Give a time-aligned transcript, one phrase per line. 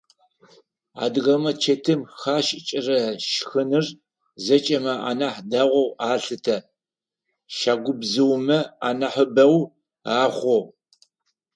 [1.03, 3.85] Адыгэмэ чэтым хашӏыкӏырэ шхыныр
[4.45, 6.57] зэкӏэми анахь дэгъоу алъытэ,
[7.57, 9.57] щагубзыумэ анахьыбэу
[10.23, 10.61] ахъу.